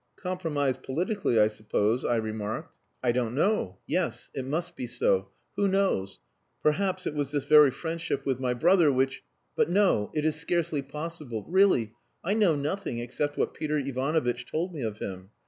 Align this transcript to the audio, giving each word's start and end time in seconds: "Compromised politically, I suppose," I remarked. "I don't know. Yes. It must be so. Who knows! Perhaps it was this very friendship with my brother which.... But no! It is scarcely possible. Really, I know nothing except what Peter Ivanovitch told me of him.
"Compromised 0.17 0.81
politically, 0.81 1.39
I 1.39 1.47
suppose," 1.47 2.03
I 2.03 2.15
remarked. 2.15 2.75
"I 3.03 3.11
don't 3.11 3.35
know. 3.35 3.77
Yes. 3.85 4.31
It 4.33 4.45
must 4.45 4.75
be 4.75 4.87
so. 4.87 5.29
Who 5.57 5.67
knows! 5.67 6.21
Perhaps 6.63 7.05
it 7.05 7.13
was 7.13 7.29
this 7.29 7.43
very 7.43 7.69
friendship 7.69 8.25
with 8.25 8.39
my 8.39 8.55
brother 8.55 8.91
which.... 8.91 9.21
But 9.55 9.69
no! 9.69 10.09
It 10.15 10.25
is 10.25 10.35
scarcely 10.37 10.81
possible. 10.81 11.45
Really, 11.47 11.93
I 12.23 12.33
know 12.33 12.55
nothing 12.55 12.97
except 12.97 13.37
what 13.37 13.53
Peter 13.53 13.77
Ivanovitch 13.77 14.43
told 14.49 14.73
me 14.73 14.81
of 14.81 14.97
him. 14.97 15.29